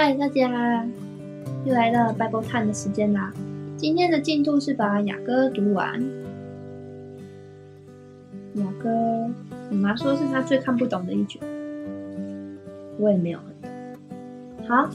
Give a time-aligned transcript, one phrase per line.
[0.00, 0.86] 嗨，大家，
[1.64, 3.32] 又来到 Bible Time 的时间啦。
[3.76, 6.00] 今天的进度是把雅歌读完。
[8.54, 9.28] 雅歌，
[9.68, 11.42] 我妈说是她最看不懂的一卷，
[13.00, 14.68] 我也没有很懂。
[14.68, 14.88] 好，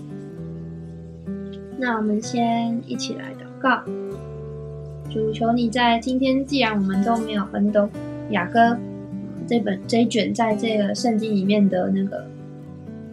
[1.78, 3.84] 那我们先一起来祷告。
[5.12, 7.90] 主求你在今天，既然我们都没有很懂
[8.30, 8.78] 雅歌
[9.46, 12.26] 这本这一卷在这个圣经里面的那个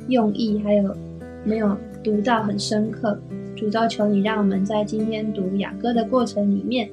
[0.07, 0.96] 用意，还有
[1.45, 3.18] 没有读到很深刻，
[3.57, 6.89] 主都求你让我们在今天读雅歌的过程里面，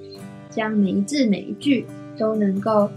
[0.50, 1.86] 将每一字每一句
[2.18, 2.90] 都能够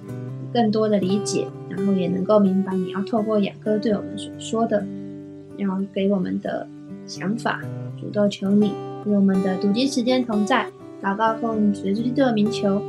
[0.53, 4.85] 更多的理解，然后也能够明白你要透过雅歌对我们所说的，
[5.57, 6.67] 然后给我们的
[7.07, 7.61] 想法。
[8.01, 8.73] 主都求你
[9.05, 10.67] 与我们的读经时间同在。
[11.03, 12.83] 祷告奉主耶稣基督的名求，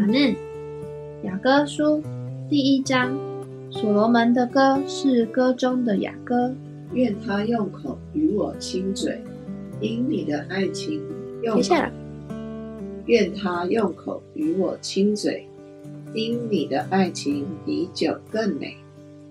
[0.00, 0.34] 阿门。
[1.22, 2.02] 雅歌书
[2.48, 3.16] 第一章，
[3.70, 6.54] 所罗门的歌是歌中的雅歌。
[6.92, 9.20] 愿他用口与我亲嘴，
[9.80, 11.02] 因你的爱情
[11.42, 11.92] 用接下来，
[13.06, 15.46] 愿他用口与我亲嘴，
[16.14, 18.76] 因你的爱情比酒更美。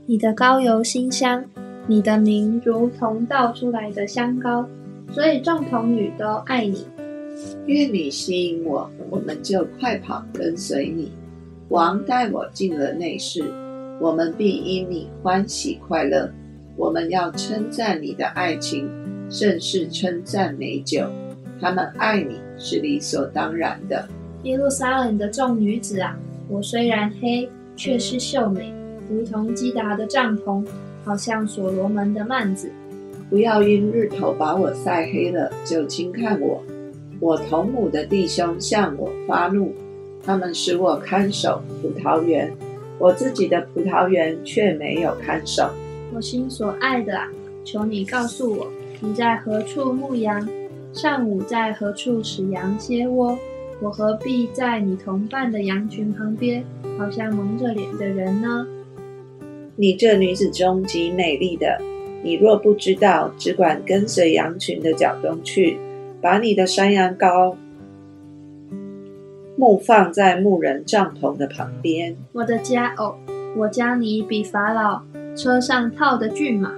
[0.06, 1.44] 你的膏油馨香，
[1.88, 4.68] 你的名如同倒出来的香膏，
[5.12, 6.86] 所以众童女都爱你。
[7.66, 11.12] 愿你吸引我，我们就快跑跟随你。
[11.70, 13.44] 王带我进了内室，
[14.00, 16.32] 我们必因你欢喜快乐。
[16.78, 18.88] 我们要称赞你的爱情，
[19.32, 21.04] 甚是称赞美酒。
[21.60, 24.08] 他们爱你是理所当然的。
[24.44, 26.16] 耶路撒冷的众女子啊，
[26.48, 28.72] 我虽然黑，却是秀美，
[29.10, 30.64] 如同基达的帐篷，
[31.04, 32.70] 好像所罗门的幔子。
[33.28, 36.64] 不要因日头把我晒黑了，就轻看我。
[37.20, 39.74] 我同母的弟兄向我发怒，
[40.24, 42.54] 他们使我看守葡萄园，
[43.00, 45.72] 我自己的葡萄园却没有看守。
[46.14, 47.28] 我心所爱的啊，
[47.64, 48.68] 求你告诉我，
[49.02, 50.48] 你在何处牧羊？
[50.94, 53.38] 上午在何处使羊歇窝？
[53.80, 56.64] 我何必在你同伴的羊群旁边，
[56.98, 58.66] 好像蒙着脸的人呢？
[59.76, 61.80] 你这女子中极美丽的，
[62.24, 65.78] 你若不知道，只管跟随羊群的脚中去，
[66.20, 67.56] 把你的山羊羔
[69.56, 72.16] 牧放在牧人帐篷的旁边。
[72.32, 73.16] 我的佳偶，
[73.56, 75.04] 我将你比法老
[75.38, 76.74] 车上套的骏马。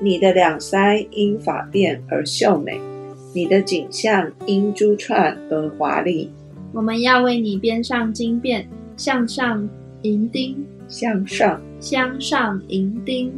[0.00, 2.80] 你的两腮因发辫而秀美，
[3.34, 6.30] 你的颈项因珠串而华丽。
[6.72, 8.64] 我们要为你编上金辫，
[8.96, 9.68] 向上
[10.00, 10.56] 银钉，
[10.88, 13.30] 向上，镶上银钉。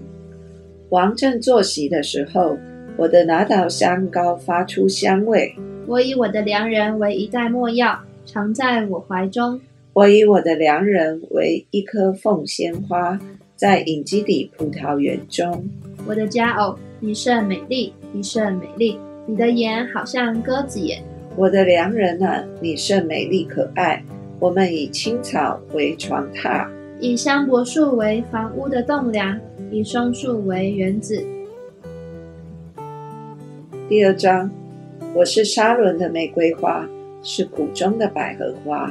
[0.90, 2.56] 王正坐席的时候，
[2.96, 5.52] 我的拿岛香膏发出香味。
[5.86, 9.60] 我以我的良人为一袋墨药，藏在我怀中。
[9.92, 13.18] 我以我的良人为一颗凤仙花，
[13.56, 15.68] 在影基底葡萄园中。
[16.06, 21.02] 我的佳偶，你甚美丽，你甚美丽，你的眼好像鸽子眼。
[21.36, 24.02] 我的良人啊，你甚美丽可爱。
[24.40, 26.68] 我们以青草为床榻，
[27.00, 31.24] 以香柏树为房屋的栋梁，以松树为园子。
[33.88, 34.50] 第二章，
[35.14, 36.88] 我是沙伦的玫瑰花，
[37.22, 38.90] 是谷中的百合花。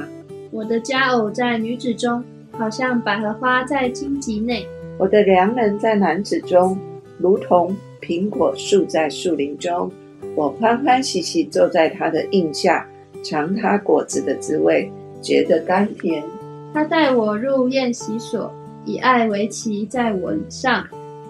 [0.50, 2.24] 我的佳偶在女子中，
[2.58, 4.66] 好像百合花在荆棘内。
[4.98, 6.78] 我的良人在男子中，
[7.18, 9.90] 如同苹果树在树林中。
[10.36, 12.86] 我欢欢喜喜坐在他的荫下，
[13.22, 16.24] 尝他果子的滋味，觉得甘甜。
[16.72, 18.52] 他带我入宴席所，
[18.84, 20.84] 以爱为旗在我以上。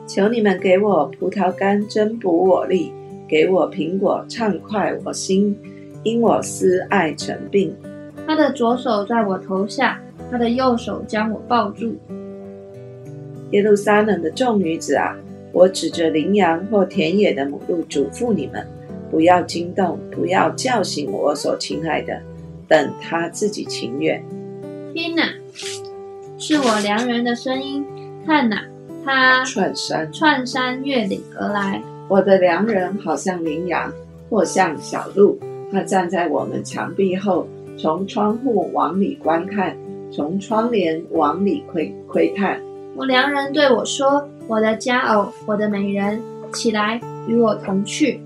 [0.06, 2.93] 求你们给我葡萄干增补我力，
[3.27, 5.56] 给我苹果畅快我心，
[6.03, 7.75] 因我思爱成病。
[8.27, 11.97] 他的左手在我头下，他的右手将我抱住。
[13.51, 15.17] 耶路撒冷的众女子啊，
[15.53, 18.67] 我指着羚羊或田野的母鹿嘱咐你们：
[19.11, 22.21] 不要惊动，不要叫醒我所亲爱的，
[22.67, 24.21] 等他自己情愿。
[24.93, 25.23] 天哪，
[26.39, 27.85] 是我良人的声音。
[28.27, 28.65] 看哪，
[29.05, 31.83] 他串山，窜山越岭而来。
[32.09, 33.93] 我的良人好像羚羊，
[34.29, 35.38] 或像小鹿。
[35.70, 37.47] 他站在我们墙壁后，
[37.77, 39.77] 从窗户往里观看，
[40.14, 42.61] 从窗帘往里窥窥探。
[42.94, 46.22] 我良人对我说：“我的佳偶，我的美人，
[46.52, 48.20] 起来与我同去。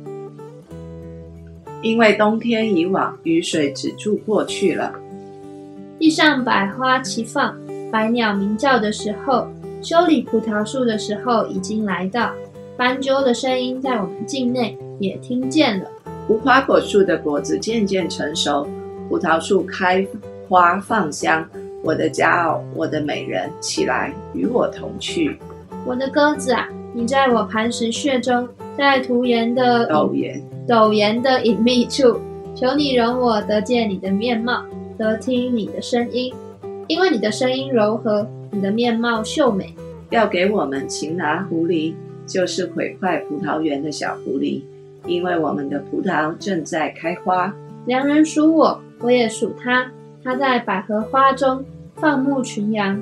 [1.80, 4.92] 因为冬天已往，雨水止住过去了。
[5.98, 7.56] 地上百花齐放，
[7.90, 9.48] 百鸟鸣叫的时候，
[9.80, 12.32] 修理葡萄树的时候已经来到。
[12.76, 15.88] 斑鸠的声音在我们境内也听见了。
[16.28, 18.68] 无花果树的果子渐渐成熟，
[19.08, 20.06] 葡萄树开
[20.46, 21.48] 花放香。
[21.88, 25.38] 我的骄傲，我的美人，起来与我同去。
[25.86, 28.46] 我的鸽子啊，你在我磐石穴中，
[28.76, 30.38] 在涂岩的陡岩，
[30.68, 32.20] 陡岩的隐秘处，
[32.54, 34.66] 求你容我得见你的面貌，
[34.98, 36.30] 得听你的声音，
[36.88, 39.74] 因为你的声音柔和，你的面貌秀美。
[40.10, 41.94] 要给我们擒拿狐狸，
[42.26, 44.60] 就是毁坏葡萄园的小狐狸，
[45.06, 47.54] 因为我们的葡萄正在开花。
[47.86, 49.90] 良人属我，我也属他。
[50.22, 51.64] 他在百合花中
[52.00, 53.00] 放牧群羊。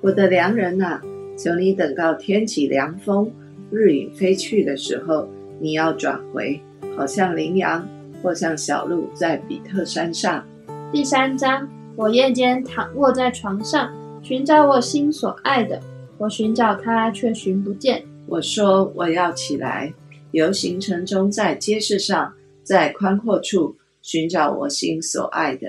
[0.00, 1.00] 我的良人呐、
[1.36, 3.30] 求你等到天起凉风，
[3.70, 5.28] 日影飞去的时候，
[5.60, 6.60] 你要转回，
[6.96, 7.86] 好像羚羊
[8.20, 10.44] 或像小鹿在比特山上。
[10.90, 15.80] 第三章，我夜间躺卧在床上，寻找我心所爱的，
[16.18, 18.02] 我寻找他，却寻不见。
[18.26, 19.94] 我说我要起来，
[20.32, 22.32] 游行城中，在街市上，
[22.64, 25.68] 在宽阔处寻找我心所爱的。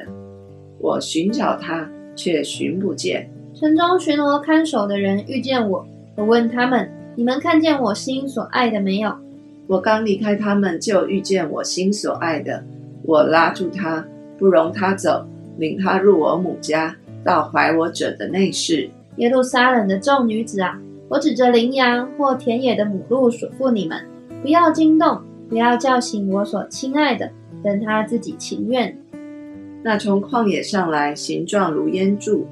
[0.79, 3.29] 我寻找他，却寻不见。
[3.53, 9.15] 城中巡逻看守的人遇见我，我问他们：“你们看见我心所爱的没有
[9.67, 12.61] 我刚离开他们，就遇见我心所爱的。
[13.03, 14.05] 我拉住他，
[14.37, 15.25] 不容他走，
[15.57, 16.93] 领他入我母家，
[17.23, 20.77] 到怀我者的内室。？”耶路撒冷的众女子啊，
[21.07, 23.97] 我指着羚羊或田野的母鹿嘱咐你们：
[24.41, 27.29] 不要惊动，不要叫醒我所亲爱的，
[27.63, 28.97] 等他自己情愿。
[29.81, 32.45] 那从旷野上来，形状如烟柱，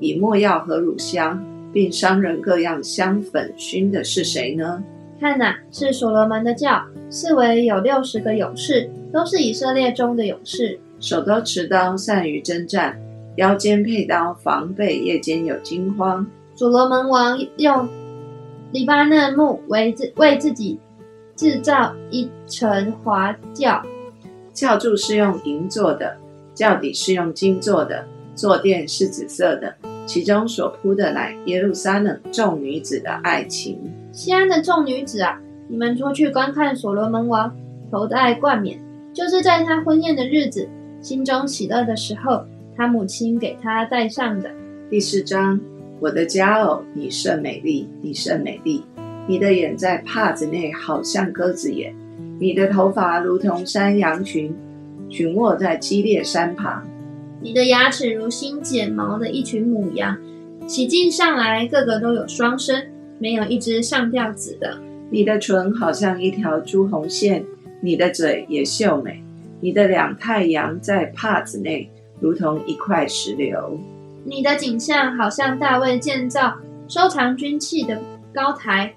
[0.00, 1.42] 以墨药和乳香，
[1.72, 4.82] 并商人各样香粉熏的是谁呢？
[5.20, 10.78] 看呐、是所罗门的教，四围有六十个勇士，都是以色列中的勇士。
[11.00, 12.98] 手都持刀，善于征战，
[13.36, 16.26] 腰间佩刀，防备夜间有惊慌。
[16.54, 17.88] 所罗门王用
[18.72, 20.78] 黎巴嫩木为自为自己
[21.36, 23.82] 制造一层华轿，
[24.52, 26.16] 教柱是用银做的，
[26.54, 28.06] 教底是用金做的，
[28.36, 29.74] 坐垫是紫色的，
[30.06, 33.78] 其中所铺的乃耶路撒冷众女子的爱情。
[34.12, 37.52] 西安的众女子啊，你们出去观看所罗门王
[37.90, 38.78] 头戴冠冕，
[39.12, 40.68] 就是在他婚宴的日子，
[41.00, 42.44] 心中喜乐的时候，
[42.76, 44.50] 他母亲给他戴上的。
[44.88, 45.60] 第四章，
[45.98, 48.84] 我的佳偶，你甚美丽，你甚美丽，
[49.26, 51.92] 你的眼在帕子内，好像鸽子眼；
[52.38, 54.54] 你的头发如同山羊群，
[55.14, 56.84] 群卧在激烈山旁。
[57.40, 60.18] 你的牙齿如新剪毛的一群母羊，
[60.66, 62.84] 洗净上来，个个都有双生，
[63.20, 64.76] 没有一只上吊子的。
[65.10, 67.44] 你的唇好像一条朱红线，
[67.80, 69.22] 你的嘴也秀美，
[69.60, 71.88] 你的两太阳在帕子内，
[72.18, 73.78] 如同一块石榴。
[74.24, 76.56] 你的景象好像大卫建造
[76.88, 78.02] 收藏军器的
[78.34, 78.92] 高台，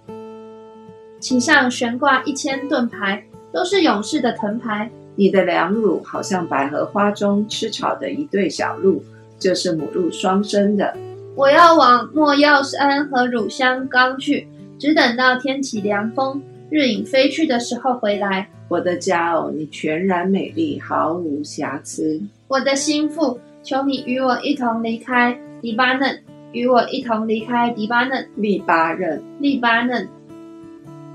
[1.19, 3.23] 其上悬挂一千盾牌，
[3.53, 4.89] 都是勇士的藤牌。
[5.17, 9.03] 你的两乳好像百合花中吃草的一对小鹿，
[9.39, 10.95] 就是母鹿双生的。
[11.35, 14.47] 我要往莫药山和乳香冈去，
[14.79, 18.47] 只等到天起凉风，日影飞去的时候回来。
[18.69, 22.21] 我的佳偶，你全然美丽，毫无瑕疵。
[22.47, 26.21] 我的心腹，求你与我一同离开黎巴嫩，
[26.51, 28.27] 与我一同离开黎巴嫩。
[28.35, 30.07] 黎巴嫩，黎巴嫩，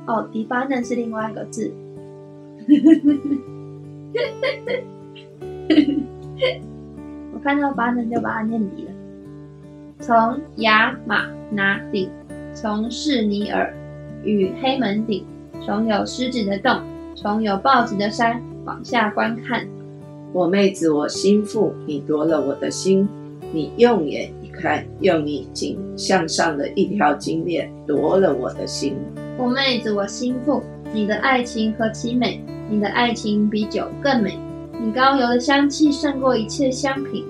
[0.07, 1.73] 哦，黎巴嫩是另外一个字。
[7.33, 8.91] 我看到巴嫩就把它念离了。
[10.01, 12.11] 从雅玛拿顶，
[12.53, 13.73] 从士尼尔
[14.25, 15.25] 与黑门顶，
[15.65, 16.81] 从有狮子的洞，
[17.15, 19.67] 从有豹子的山往下观看。
[20.33, 23.09] 我妹子，我心腹，你夺了我的心。
[23.53, 28.97] 你用眼一看，用你颈向上的一条金链夺了我的心。
[29.37, 32.43] 我妹子，我心腹，你的爱情何其美！
[32.73, 34.39] 你的爱情比酒更美，
[34.83, 37.23] 你高油的香气胜过一切香品。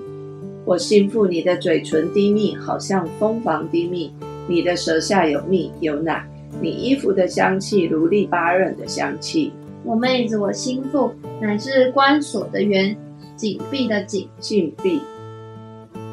[0.63, 4.09] 我心腹，你的嘴唇低蜜，好像蜂房低蜜；
[4.47, 6.25] 你的舌下有蜜有奶，
[6.61, 9.51] 你衣服的香气如利巴刃的香气。
[9.83, 12.95] 我妹子，我心腹，乃是关锁的园，
[13.35, 15.01] 紧闭的紧，禁闭，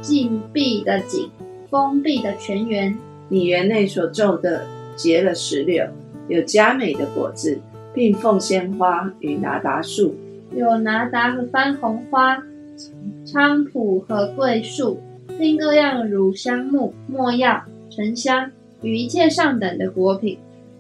[0.02, 1.30] 禁闭的紧，
[1.70, 2.98] 封闭的泉源。
[3.28, 5.86] 你园内所种的结了石榴，
[6.26, 7.60] 有佳美的果子，
[7.94, 10.14] 并奉鲜花与拿达树。
[10.54, 12.42] 有拿达和番红花、
[13.24, 15.00] 菖蒲和桂树，
[15.38, 18.50] 并各样乳香木、没药、沉香
[18.82, 20.38] 与一切上等的果品。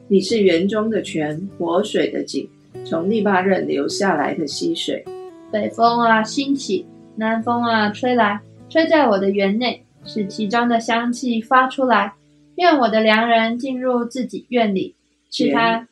[0.08, 2.48] 你是园中的泉，活水的井，
[2.84, 5.04] 从利巴任流下来的溪水。
[5.52, 6.84] 北风啊兴起，
[7.16, 12.14] 南风啊吹来，吹在我的园内，使其中的香气发出来。
[12.56, 14.94] 愿我的良人进入自己院里，
[15.30, 15.86] 吃他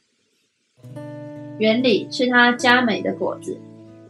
[1.59, 3.59] 园里吃他佳美的果子。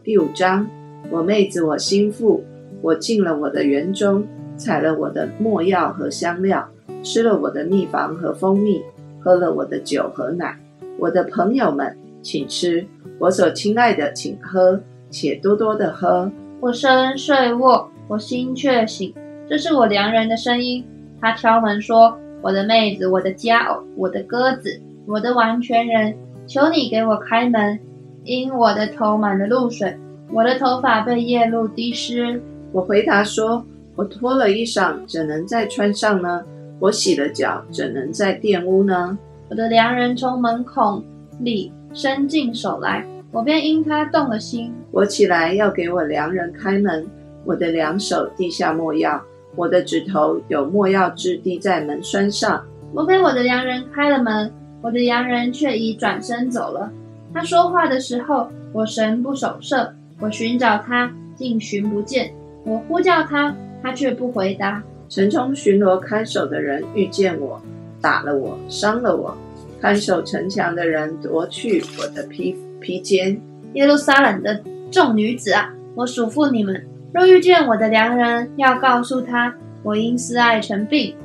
[0.03, 0.69] 第五章，
[1.09, 2.43] 我妹子，我心腹，
[2.79, 4.23] 我进了我的园中，
[4.55, 6.69] 采了我的墨药和香料，
[7.01, 8.83] 吃了我的蜜房和蜂蜜，
[9.19, 10.55] 喝了我的酒和奶。
[10.99, 12.85] 我的朋友们，请吃；
[13.17, 14.79] 我所亲爱的，请喝，
[15.09, 16.31] 且多多的喝。
[16.59, 19.11] 我身睡卧，我心却醒。
[19.49, 20.85] 这是我良人的声音。
[21.19, 26.15] 他敲门说：“我的妹子，我的佳偶，我的鸽子，我的完全人，
[26.49, 27.79] 求你给我开门，
[28.23, 29.95] 因我的头满了露水，
[30.33, 32.41] 我的头发被夜露滴湿。”
[32.73, 33.63] 我回答说
[33.95, 36.43] ：“我脱了衣裳，怎能再穿上呢？
[36.79, 39.15] 我洗了脚，怎能再玷污呢？”
[39.47, 41.03] 我的良人从门孔
[41.39, 44.73] 里伸进手来，我便因他动了心。
[44.89, 47.05] 我起来要给我良人开门，
[47.45, 49.21] 我的两手递下墨药，
[49.55, 52.65] 我的指头有墨药汁滴在门栓上。
[52.91, 56.91] 我给我的良人开了门，我的良人却已转身走了。
[57.33, 62.33] 他说话的时候，我神不守舍，我寻找他，竟寻不见。
[62.63, 64.81] 我呼叫他，他却不回答。
[65.09, 67.61] 城中巡逻看守的人遇见我。
[68.01, 69.35] 打了我，伤了我。
[69.81, 73.39] 看守城墙的人夺去我的披披肩。
[73.73, 81.15] 耶路撒冷的众女子啊，我嘱咐你们：若遇见我的良人，要告诉他，我因思爱成病。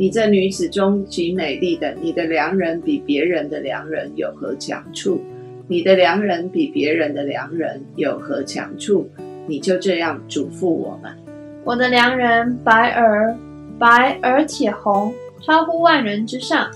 [0.00, 5.20] 你这女子中极美丽的，你的良人比别人的良人有何强处？
[5.68, 9.06] 你的良人比别人的良人有何强处？
[9.46, 11.12] 你就这样嘱咐我们：
[11.64, 13.36] 我的良人白而
[13.78, 15.12] 白而且红。
[15.42, 16.70] 超乎万人之上，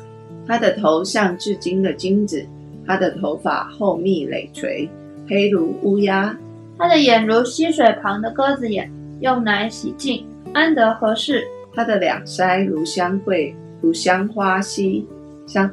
[0.47, 2.45] 他的头像至今的金子，
[2.87, 4.87] 他的头发厚密累垂，
[5.27, 6.37] 黑如乌鸦。
[6.77, 11.43] 他的眼如溪水旁的鸽子眼，用奶洗净，安得合适？
[11.75, 15.07] 他的两腮如香桂，如香花溪
[15.47, 15.71] 香，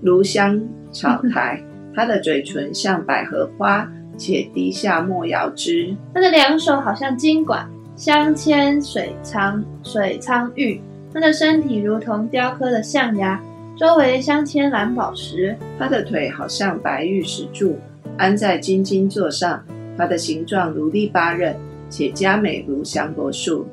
[0.00, 0.60] 如香
[0.92, 1.62] 草苔；
[1.94, 5.96] 它的嘴唇像百合花，且滴下莫摇枝。
[6.12, 10.80] 它的两手好像金管，镶嵌水苍水苍玉。
[11.12, 13.40] 它的身体如同雕刻的象牙，
[13.76, 15.56] 周围镶嵌蓝宝石。
[15.78, 17.78] 它的腿好像白玉石柱，
[18.16, 19.64] 安在金金座上。
[19.96, 21.54] 它的形状如利巴刃，
[21.88, 23.64] 且佳美如香柏树。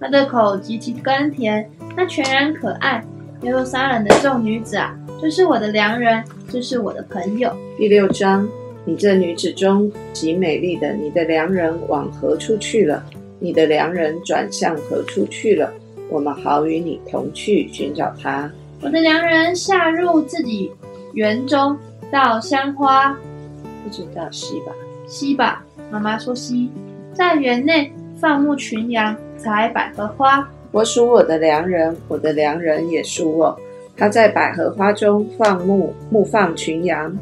[0.00, 3.04] 他的口极其甘甜，她全然可爱。
[3.42, 7.54] 耶路撒冷的众女子啊，这是我的良人，这是我的朋友。
[7.76, 8.48] 第六章，
[8.86, 13.04] 你这女子中极美丽的，你的良人往何处去了？
[13.38, 15.70] 你的良人转向何处去了？
[16.08, 18.50] 我们好与你同去寻找他。
[18.80, 20.72] 我的良人下入自己
[21.12, 21.76] 园中，
[22.10, 23.14] 到香花，
[23.84, 24.72] 不知道西吧？
[25.06, 25.62] 西吧。
[25.90, 26.70] 妈妈说西，
[27.12, 30.46] 在园内放牧群羊，采百合花。
[30.70, 33.58] 我属我的良人，我的良人也属我。
[33.96, 37.16] 他在百合花中放牧，牧放群羊。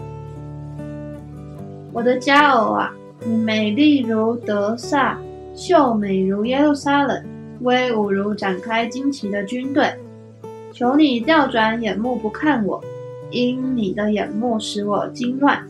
[1.92, 2.92] 我的佳偶啊，
[3.24, 5.18] 你美丽如德萨，
[5.54, 7.24] 秀美如耶路撒冷。
[7.60, 9.92] 威武如展开旌旗的军队，
[10.72, 12.80] 求你调转眼目不看我，
[13.32, 15.60] 因你的眼目使我惊乱。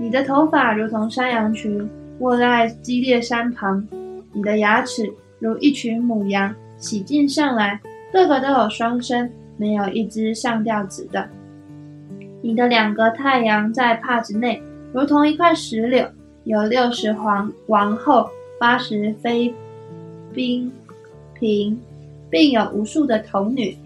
[0.00, 1.88] 你的头发如同山羊群，
[2.18, 3.86] 卧在激烈山旁。
[4.32, 7.80] 你的牙齿如一群母羊，洗净上来，
[8.12, 11.28] 个个都有双生，没有一只上吊子的。
[12.42, 16.08] 你的两个太阳在帕子内，如同一块石榴，
[16.44, 18.28] 有六十皇王后，
[18.58, 19.54] 八十妃
[20.32, 20.70] 嫔。
[21.38, 21.78] 嫔，
[22.28, 23.76] 并有无数的童女。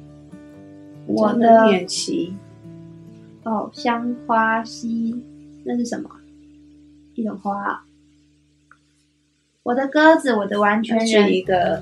[1.07, 2.33] 我的脸旗，
[3.45, 5.23] 哦，香花溪，
[5.65, 6.09] 那是什么？
[7.15, 7.85] 一种花。
[9.65, 11.81] 我的鸽子，我的完全人，是一个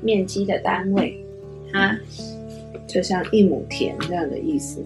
[0.00, 1.18] 面积的单位
[1.72, 1.98] 啊，
[2.86, 4.84] 就像一亩田这样的意思。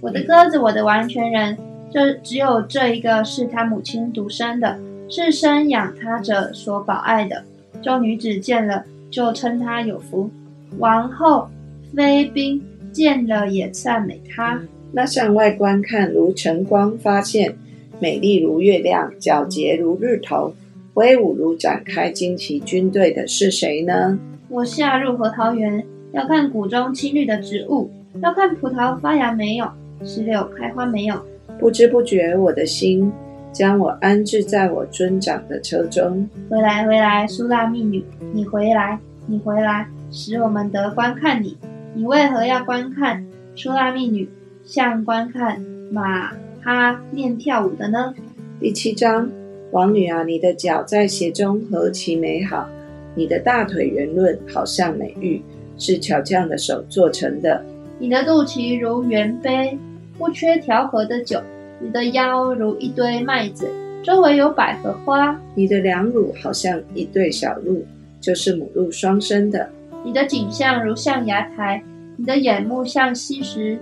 [0.00, 1.58] 我的鸽子，我的完全人，
[1.90, 4.78] 就只有这一个是他母亲独生的，
[5.08, 7.42] 是生养他者所保爱的。
[7.82, 10.30] 众女子见了，就称他有福；
[10.78, 11.48] 王后、
[11.96, 14.60] 妃嫔见了，也赞美他。
[14.92, 17.56] 那向外观看，如晨光发现，
[18.00, 20.54] 美丽如月亮，皎洁如日头，
[20.94, 24.18] 威武如展开旌旗军队的是谁呢？
[24.48, 27.90] 我下入核桃园，要看谷中青绿的植物，
[28.22, 29.66] 要看葡萄发芽没有，
[30.04, 31.20] 石榴开花没有。
[31.58, 33.12] 不知不觉，我的心。
[33.50, 36.28] 将我安置在我尊长的车中。
[36.48, 41.56] 回来，回来，苏拉密女，你回来，你回来，使我们得观看你。
[41.94, 43.24] 你为何要观看
[43.56, 44.28] 苏拉密女，
[44.64, 46.30] 像观看马
[46.62, 48.14] 哈念跳舞的呢？
[48.60, 49.30] 第七章，
[49.70, 52.68] 王女啊，你的脚在鞋中何其美好，
[53.14, 55.40] 你的大腿圆润，好像美玉，
[55.78, 57.64] 是巧匠的手做成的。
[57.98, 59.78] 你的肚脐如圆杯，
[60.18, 61.40] 不缺调和的酒。
[61.80, 63.70] 你的腰如一堆麦子，
[64.02, 65.40] 周围有百合花。
[65.54, 67.84] 你的两乳好像一对小鹿，
[68.20, 69.70] 就是母鹿双生的。
[70.04, 71.80] 你的颈项如象牙台，
[72.16, 73.78] 你的眼目像溪石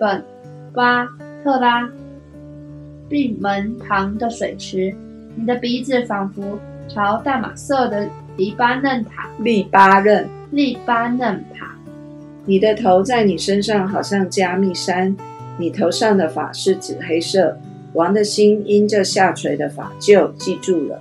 [0.00, 0.24] 本
[0.72, 1.06] 巴
[1.42, 1.88] 特拉
[3.08, 4.94] 闭门旁的水池。
[5.34, 11.74] 你的鼻子仿佛朝大马色的黎巴嫩塔利巴嫩，黎巴嫩塔。
[12.44, 15.16] 你的头在你身上好像加密山，
[15.58, 17.58] 你头上的发是紫黑色。
[17.94, 21.00] 王的心因这下垂的发就记住了。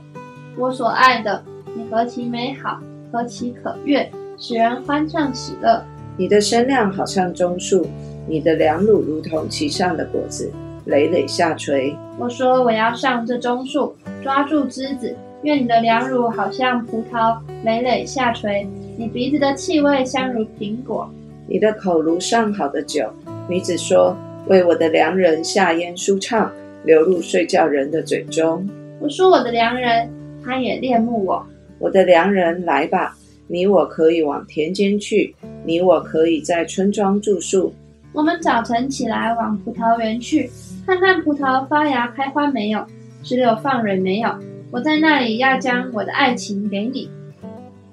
[0.57, 1.43] 我所爱的，
[1.75, 2.79] 你何其美好，
[3.11, 5.83] 何其可悦，使人欢畅喜乐。
[6.15, 7.85] 你的身量好像棕树，
[8.27, 10.51] 你的良乳如同其上的果子，
[10.85, 11.95] 累累下垂。
[12.19, 15.15] 我说我要上这棕树，抓住枝子。
[15.43, 18.67] 愿你的良乳好像葡萄，累累下垂。
[18.97, 21.09] 你鼻子的气味香如苹果，
[21.47, 23.09] 你的口如上好的酒。
[23.47, 24.17] 女子说
[24.49, 26.51] ：“为我的良人下咽舒畅，
[26.83, 28.67] 流入睡觉人的嘴中。”
[28.99, 30.09] 我说我的良人，
[30.43, 31.45] 他也恋慕我。
[31.79, 33.15] 我的良人，来吧，
[33.47, 37.73] 你我可以往田间去，你我可以在村庄住宿。
[38.17, 40.49] 我们早晨起来往葡萄园去，
[40.87, 42.83] 看看葡萄发芽开花没有，
[43.21, 44.31] 石榴放蕊没有。
[44.71, 47.11] 我在那里要将我的爱情给你。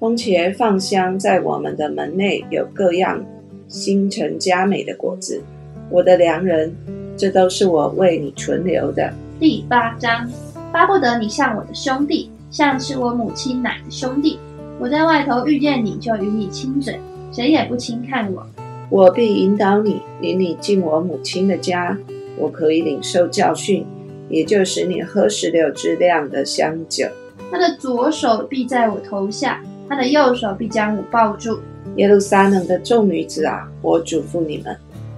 [0.01, 3.23] 风茄放香，在我们的门内有各样
[3.69, 5.43] 新陈佳美的果子。
[5.91, 6.75] 我的良人，
[7.19, 9.13] 这都是我为你存留的。
[9.39, 10.27] 第八章，
[10.73, 14.39] 巴不得你像我的兄弟，像是我母亲奶的兄弟。
[14.81, 16.99] 我在外头遇见你就与你亲嘴，
[17.31, 18.47] 谁也不轻看我。
[18.95, 21.99] 我必引导你，领你进我母亲的家。
[22.39, 23.85] 我可以领受教训，
[24.29, 27.09] 也就使你喝石榴之量的香酒。
[27.51, 31.59] 他的左手臂在我头下，他的右手臂将我抱住。
[31.97, 34.77] 耶路撒冷的众女子啊，我嘱咐你们，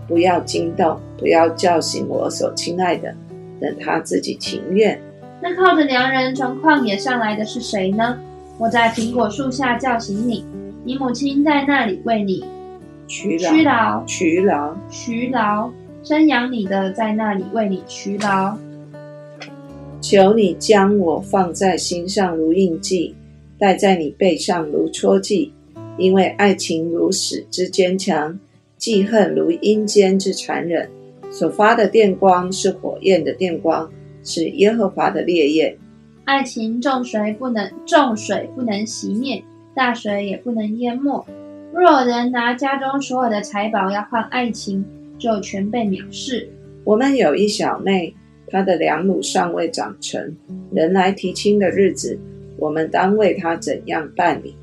[0.08, 3.14] 不要惊动，不要叫醒我所亲爱的，
[3.60, 4.98] 等他自己情愿。
[5.42, 8.18] 那靠着良人从旷野上来的是谁呢？
[8.56, 10.46] 我在苹果树下叫醒你，
[10.82, 12.42] 你母亲在那里为你
[13.06, 15.70] 屈屈劳，劳屈劳，劬劳，
[16.02, 18.56] 生养你的在那里为你劬劳。
[20.00, 23.14] 求你将我放在心上如印记，
[23.58, 25.52] 戴在你背上如戳记。
[25.98, 28.38] 因为爱情如死之坚强，
[28.76, 30.88] 记恨如阴间之残忍。
[31.30, 33.90] 所发的电光是火焰的电光，
[34.22, 35.76] 是耶和华的烈焰。
[36.24, 39.42] 爱情重水不能重水不能熄灭，
[39.74, 41.26] 大水也不能淹没。
[41.78, 44.82] 若有人拿家中所有的财宝要换爱情，
[45.18, 46.48] 就全被藐视。
[46.84, 48.14] 我们有一小妹，
[48.48, 50.34] 她的两乳尚未长成，
[50.72, 52.18] 人来提亲的日子，
[52.56, 54.56] 我们当为她怎样办理？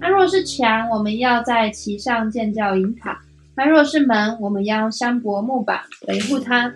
[0.00, 3.14] 他若是墙，我们要在其上建造银塔；
[3.56, 6.72] 他若是门，我们要香柏木板维护它。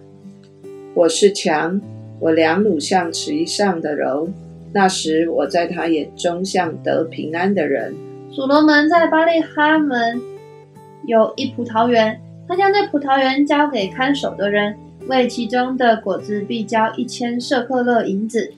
[0.95, 1.81] 我是墙，
[2.19, 4.29] 我两乳像池上的柔。
[4.73, 7.95] 那时我在他眼中像得平安的人。
[8.37, 10.21] 所罗门在巴利哈门
[11.07, 14.77] 有一葡萄园，他将这葡萄园交给看守的人，
[15.09, 18.53] 为其中的果子必交一千舍克勒银子。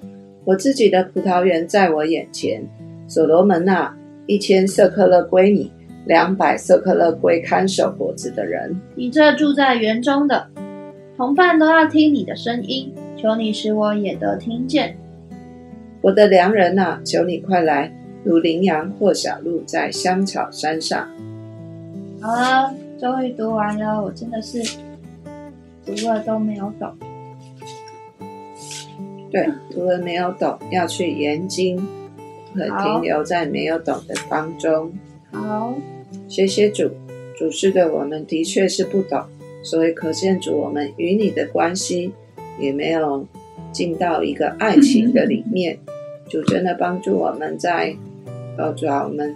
[0.45, 2.61] 我自己的葡萄园在我眼前，
[3.07, 5.71] 所罗门啊，一千舍克勒归你，
[6.07, 8.77] 两百舍克勒归看守果子的人。
[8.97, 10.49] 你这住在园中的
[11.17, 14.97] 同伴都要听你的声音，求你使我也得听见。
[16.01, 17.93] 我的良人啊，求你快来，
[18.29, 21.09] 如羚羊或小鹿在香草山上。
[22.21, 24.63] 好了，终于读完了，我真的是
[25.83, 26.95] 读了都没有懂。
[29.31, 31.79] 对，读了没有懂，要去研经，
[32.55, 34.93] 和停留在没有懂的当中。
[35.33, 35.75] 好，
[36.29, 36.91] 谢谢主，
[37.35, 39.25] 主是的，我们的确是不懂，
[39.63, 42.13] 所以可见主，我们与你的关系
[42.61, 43.27] 也没有
[43.73, 45.79] 进到一个爱情的里面。
[46.29, 47.97] 主真的帮助我们在，
[48.59, 49.35] 呃，主要我们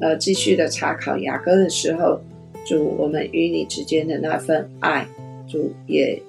[0.00, 2.20] 呃继续的查考雅歌的时候，
[2.66, 5.08] 主我们与你之间的那份爱，
[5.48, 6.22] 主也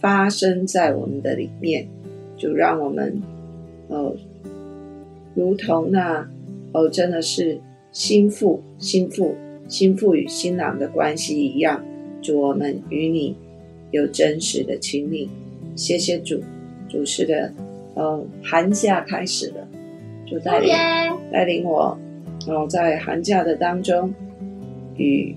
[0.00, 1.86] 发生在我们的里面，
[2.38, 3.20] 主让我们，
[3.88, 4.16] 呃，
[5.34, 6.26] 如同那
[6.72, 7.60] 哦，真的是
[7.92, 9.36] 心腹、心腹、
[9.68, 11.84] 心腹与新郎的关系一样，
[12.22, 13.36] 主我们与你
[13.90, 15.28] 有真实的亲密。
[15.76, 16.40] 谢谢主，
[16.88, 17.52] 主是的。
[17.94, 19.68] 呃，寒假开始了，
[20.30, 20.70] 就带领
[21.32, 21.96] 带领我，
[22.46, 24.12] 然后在寒假的当中，
[24.96, 25.34] 与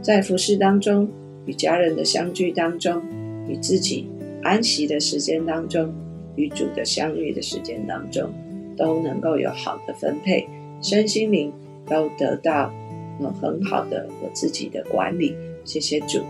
[0.00, 1.08] 在服饰当中，
[1.46, 3.02] 与家人的相聚当中，
[3.46, 4.08] 与自己
[4.42, 5.92] 安息的时间当中，
[6.36, 8.30] 与主的相遇的时间当中，
[8.76, 10.48] 都能够有好的分配，
[10.80, 11.52] 身心灵
[11.86, 12.72] 都得到
[13.20, 15.34] 呃很好的我自己的管理。
[15.64, 16.20] 谢谢主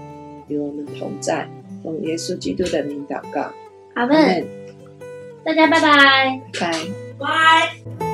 [0.49, 1.49] 与我们同在，
[1.85, 3.53] 奉耶稣基督的名祷告，
[3.95, 4.45] 阿门。
[5.45, 6.41] 大家拜拜。
[6.61, 7.08] 拜。
[7.19, 8.08] 拜。